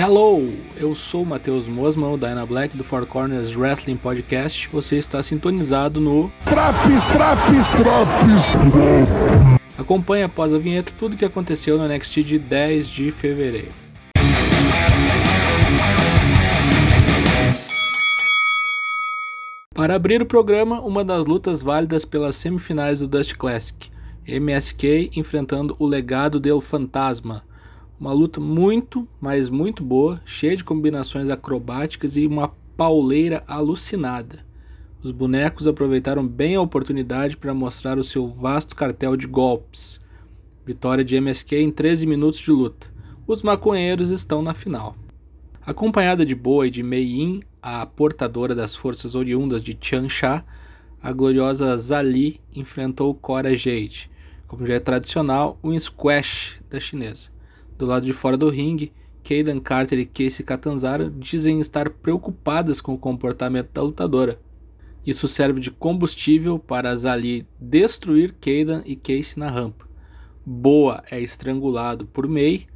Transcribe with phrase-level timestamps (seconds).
[0.00, 4.68] Hello, eu sou o Matheus Mosman, o Dyna Black do Four Corners Wrestling Podcast.
[4.68, 9.58] Você está sintonizado no Traps, traps, traps.
[9.76, 13.72] Acompanhe após a vinheta tudo o que aconteceu no NXT de 10 de fevereiro.
[19.74, 23.90] Para abrir o programa, uma das lutas válidas pelas semifinais do Dust Classic,
[24.28, 27.42] MSK enfrentando o legado del Fantasma,
[27.98, 34.46] uma luta muito, mas muito boa, cheia de combinações acrobáticas e uma pauleira alucinada.
[35.02, 40.00] Os bonecos aproveitaram bem a oportunidade para mostrar o seu vasto cartel de golpes.
[40.64, 42.92] Vitória de MSK em 13 minutos de luta.
[43.26, 44.96] Os maconheiros estão na final.
[45.64, 50.44] Acompanhada de Boa e de Mei-In, a portadora das forças oriundas de Changsha,
[51.02, 54.10] a gloriosa Zali enfrentou Cora Jade,
[54.46, 57.37] como já é tradicional, um squash da chinesa.
[57.78, 58.92] Do lado de fora do ringue,
[59.22, 64.40] Kaden Carter e Casey Catanzaro dizem estar preocupadas com o comportamento da lutadora.
[65.06, 69.88] Isso serve de combustível para Zali destruir Kaden e Casey na rampa.
[70.44, 72.66] Boa é estrangulado por May,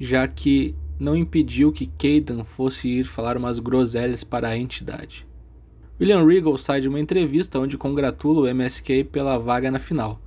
[0.00, 5.26] já que não impediu que Kaden fosse ir falar umas groselhas para a entidade.
[6.00, 10.20] William Regal sai de uma entrevista onde congratula o MSK pela vaga na final.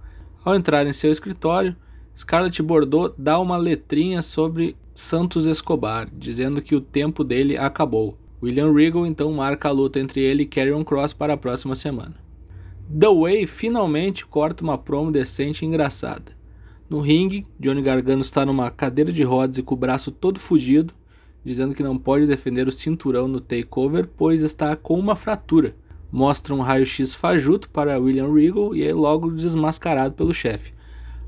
[0.44, 1.76] Ao entrar em seu escritório,
[2.20, 8.18] Scarlett Bordeaux dá uma letrinha sobre Santos Escobar, dizendo que o tempo dele acabou.
[8.44, 12.16] William Regal então marca a luta entre ele e Karrion Cross para a próxima semana.
[12.92, 16.34] The Way finalmente corta uma promo decente e engraçada.
[16.90, 20.94] No ringue, Johnny Gargano está numa cadeira de rodas e com o braço todo fugido,
[21.42, 25.74] dizendo que não pode defender o cinturão no takeover, pois está com uma fratura.
[26.12, 30.78] Mostra um raio-x fajuto para William Regal e é logo desmascarado pelo chefe.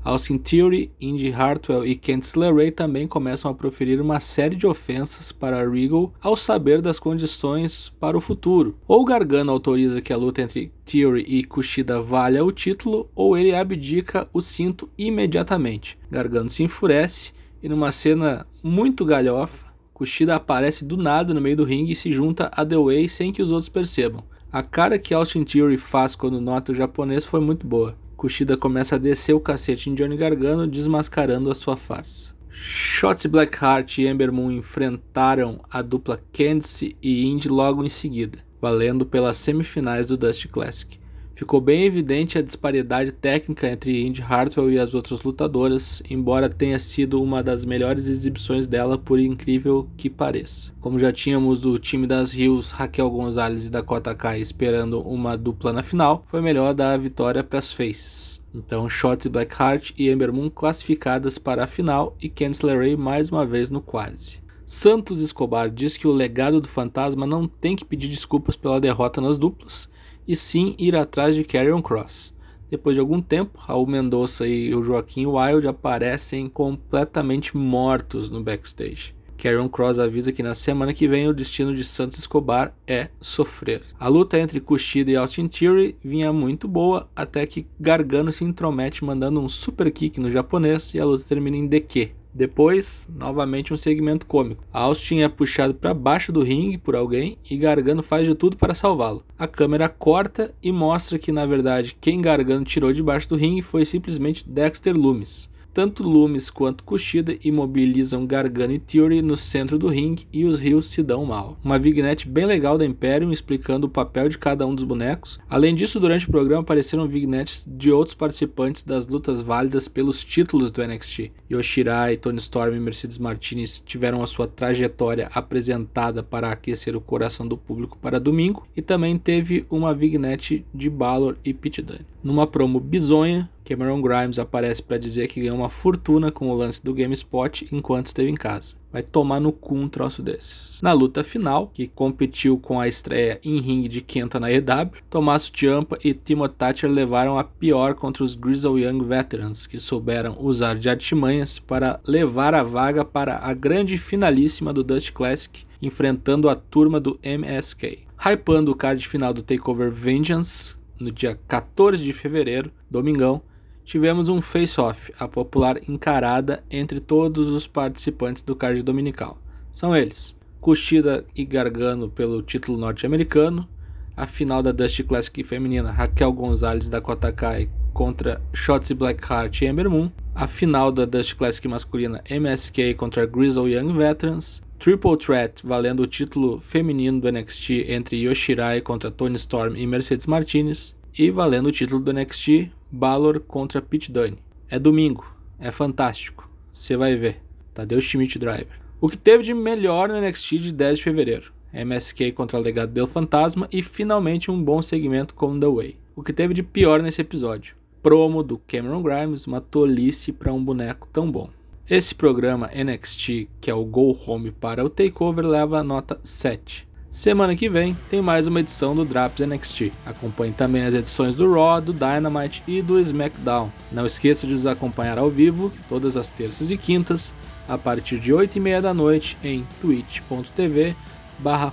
[0.04, 5.30] Austin Theory, Indy Hartwell e Kent Ray também começam a proferir uma série de ofensas
[5.30, 8.76] para Regal ao saber das condições para o futuro.
[8.88, 13.54] Ou Gargano autoriza que a luta entre Theory e Kushida valha o título, ou ele
[13.54, 15.96] abdica o cinto imediatamente.
[16.10, 21.64] Gargano se enfurece e numa cena muito galhofa, Kushida aparece do nada no meio do
[21.64, 24.24] ringue e se junta a The Way sem que os outros percebam.
[24.52, 27.96] A cara que Austin Theory faz quando nota o japonês foi muito boa.
[28.18, 32.34] Kushida começa a descer o cacete em Johnny Gargano, desmascarando a sua farsa.
[32.50, 39.06] Shotzi Blackheart e Ember Moon enfrentaram a dupla Candice e Indy logo em seguida, valendo
[39.06, 41.00] pelas semifinais do Dust Classic.
[41.34, 46.78] Ficou bem evidente a disparidade técnica entre Indy Hartwell e as outras lutadoras, embora tenha
[46.78, 50.72] sido uma das melhores exibições dela, por incrível que pareça.
[50.80, 55.72] Como já tínhamos do time das Rios, Raquel Gonzalez e Dakota Kai esperando uma dupla
[55.72, 58.40] na final, foi melhor dar a vitória para as Faces.
[58.54, 63.46] Então, Shotzi Blackheart e Ember Moon classificadas para a final e Candice LeRae mais uma
[63.46, 64.42] vez no quase.
[64.66, 69.20] Santos Escobar diz que o legado do fantasma não tem que pedir desculpas pela derrota
[69.20, 69.88] nas duplas
[70.26, 72.34] e sim ir atrás de Carrion Cross.
[72.70, 79.14] Depois de algum tempo, Raul Mendonça e o Joaquim Wild aparecem completamente mortos no backstage.
[79.36, 83.82] Carrion Cross avisa que na semana que vem o destino de Santos Escobar é sofrer.
[83.98, 89.04] A luta entre Kushida e Austin Theory vinha muito boa até que Gargano se intromete
[89.04, 92.21] mandando um super kick no japonês e a luta termina em DQ.
[92.34, 94.64] Depois, novamente um segmento cômico.
[94.72, 98.74] Austin é puxado para baixo do ringue por alguém e Gargano faz de tudo para
[98.74, 99.22] salvá-lo.
[99.38, 103.84] A câmera corta e mostra que na verdade quem Gargano tirou debaixo do ringue foi
[103.84, 105.51] simplesmente Dexter Loomis.
[105.74, 110.90] Tanto Loomis quanto Kushida imobilizam Gargano e Theory no centro do ringue e os rios
[110.90, 111.58] se dão mal.
[111.64, 115.40] Uma vignette bem legal da Imperium explicando o papel de cada um dos bonecos.
[115.48, 120.70] Além disso, durante o programa apareceram vignettes de outros participantes das lutas válidas pelos títulos
[120.70, 121.32] do NXT.
[121.50, 127.48] Yoshirai, Tony Storm e Mercedes Martinez tiveram a sua trajetória apresentada para aquecer o coração
[127.48, 132.06] do público para domingo e também teve uma vignette de Balor e Pete Dunne.
[132.22, 136.82] Numa promo bizonha, Cameron Grimes aparece para dizer que ganhou uma fortuna com o lance
[136.82, 138.76] do GameSpot enquanto esteve em casa.
[138.92, 140.80] Vai tomar no cu um troço desses.
[140.82, 145.50] Na luta final, que competiu com a estreia em ringue de Kenta na EW, Tommaso
[145.54, 150.74] Ciampa e Timo Thatcher levaram a pior contra os Grizzle Young Veterans, que souberam usar
[150.74, 156.54] de artimanhas para levar a vaga para a grande finalíssima do Dust Classic, enfrentando a
[156.54, 158.06] turma do MSK.
[158.18, 163.42] Hypando o card final do Takeover Vengeance, no dia 14 de fevereiro, domingão,
[163.84, 169.38] tivemos um face-off, a popular encarada entre todos os participantes do card dominical.
[169.72, 173.68] São eles: Kushida e Gargano pelo título norte-americano,
[174.16, 179.66] a final da Dust Classic feminina Raquel Gonzalez da Dakota Kai contra Shotzi Blackheart e
[179.66, 185.62] Ember Moon, a final da Dust Classic masculina MSK contra Grizzle Young Veterans, Triple Threat
[185.64, 191.30] valendo o título feminino do NXT entre Yoshirai contra Tony Storm e Mercedes Martinez e
[191.30, 194.36] valendo o título do NXT Balor contra Pete Dunne.
[194.68, 195.24] É domingo,
[195.58, 197.40] é fantástico, você vai ver.
[197.72, 198.78] Tadeu Schmidt Driver.
[199.00, 201.52] O que teve de melhor no NXT de 10 de fevereiro?
[201.72, 205.96] MSK contra legado del Fantasma e finalmente um bom segmento com The Way.
[206.14, 207.74] O que teve de pior nesse episódio?
[208.02, 211.48] Promo do Cameron Grimes, uma tolice para um boneco tão bom.
[211.88, 216.86] Esse programa NXT, que é o Go Home para o Takeover, leva a nota 7.
[217.12, 219.92] Semana que vem tem mais uma edição do Drops NXT.
[220.06, 223.70] Acompanhe também as edições do Raw, do Dynamite e do SmackDown.
[223.92, 227.34] Não esqueça de nos acompanhar ao vivo, todas as terças e quintas,
[227.68, 230.96] a partir de 8h30 da noite em twitch.tv
[231.38, 231.70] barra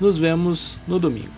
[0.00, 1.30] Nos vemos no domingo.